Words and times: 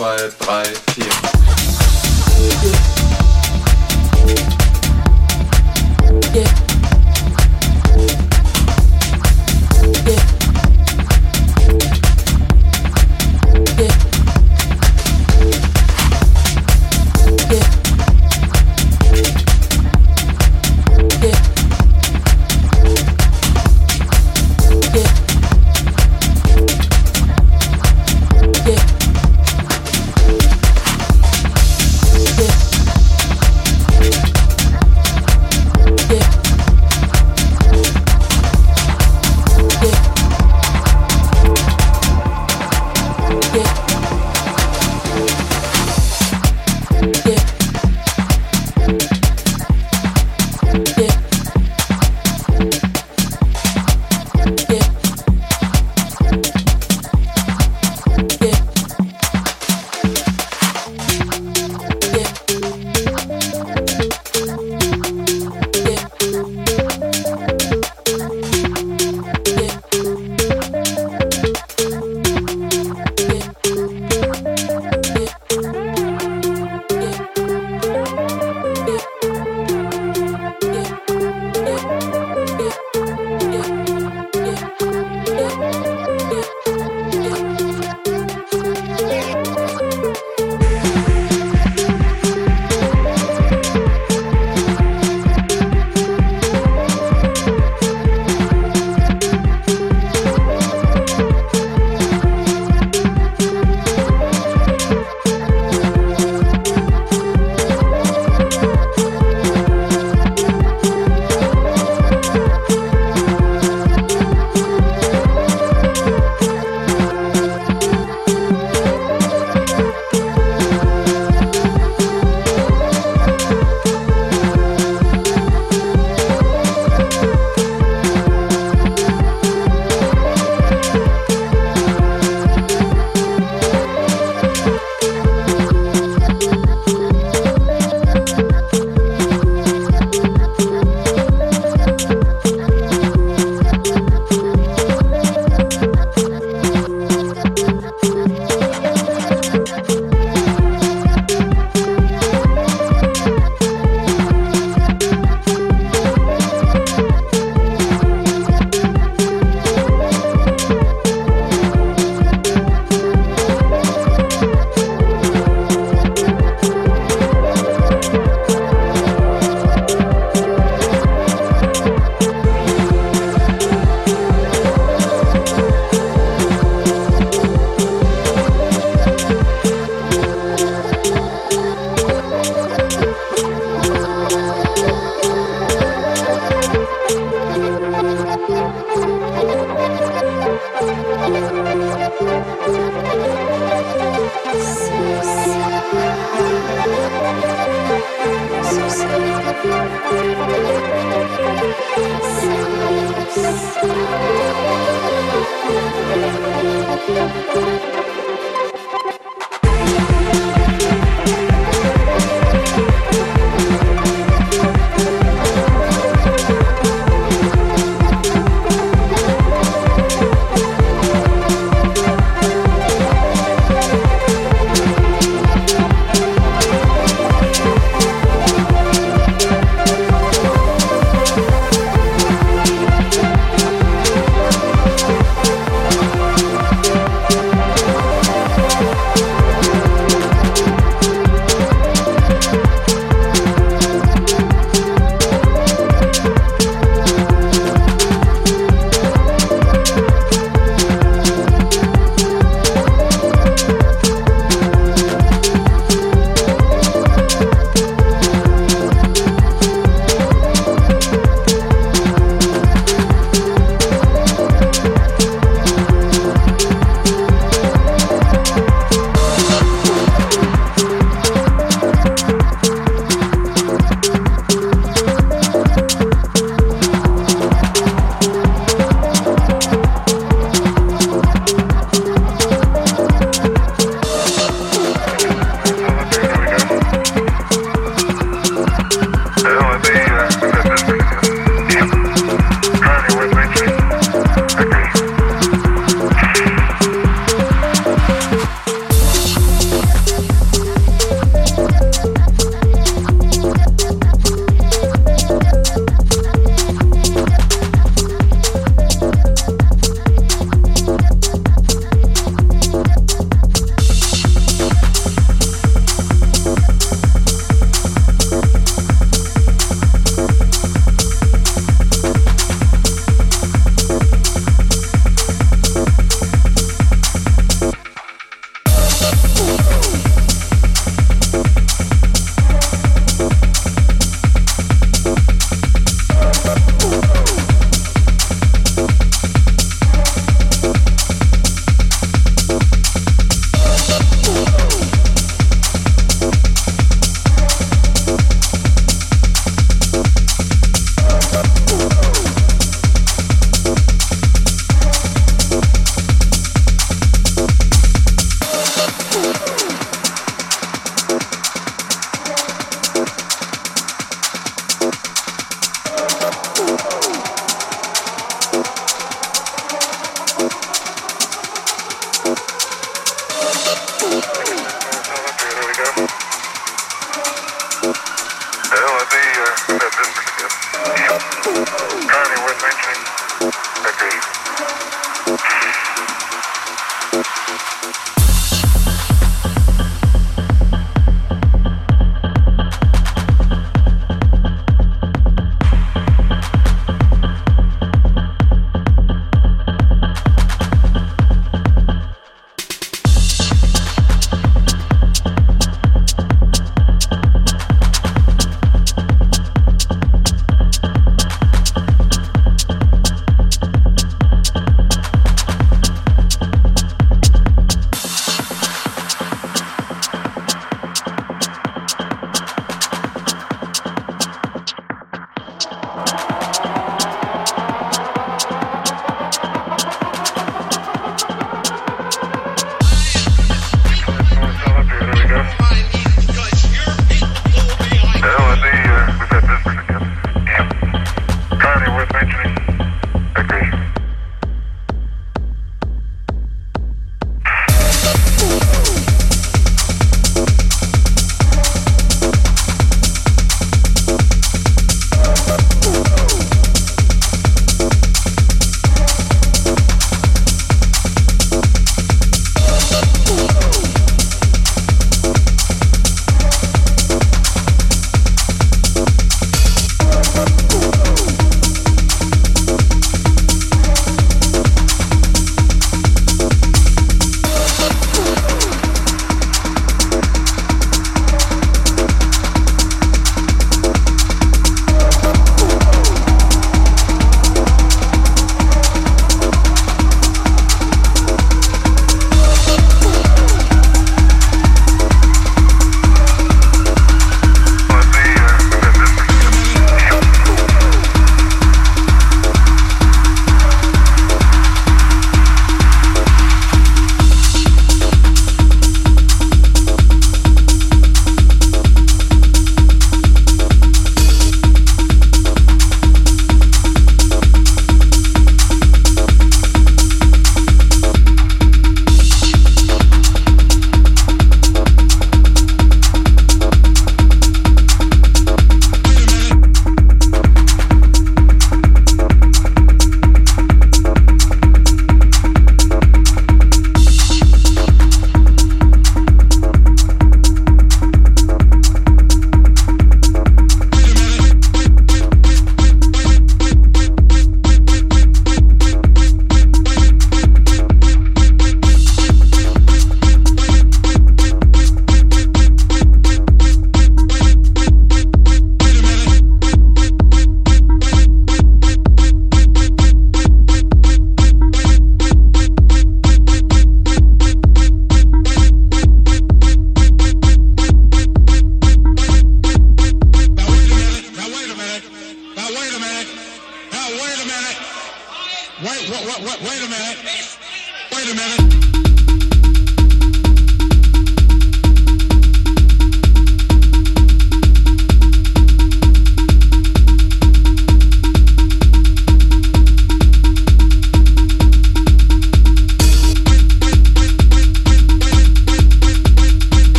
zwei, 0.00 0.16
drei, 0.38 0.64
vier. 0.94 1.39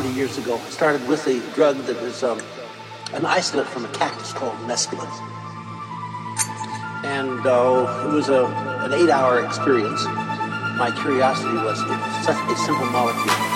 40 0.00 0.14
years 0.16 0.38
ago. 0.38 0.56
Started 0.70 1.06
with 1.06 1.26
a 1.26 1.40
drug 1.54 1.76
that 1.84 2.00
was 2.00 2.22
um, 2.22 2.40
an 3.12 3.26
isolate 3.26 3.66
from 3.66 3.84
a 3.84 3.88
cactus 3.88 4.32
called 4.32 4.54
mescaline. 4.60 5.04
And 7.04 7.46
uh, 7.46 8.08
it 8.08 8.12
was 8.14 8.30
a, 8.30 8.46
an 8.80 8.94
eight 8.94 9.10
hour 9.10 9.44
experience. 9.44 10.02
My 10.04 10.90
curiosity 11.02 11.52
was 11.52 11.78
it's 11.82 12.24
such 12.24 12.50
a 12.50 12.56
simple 12.56 12.86
molecule. 12.86 13.49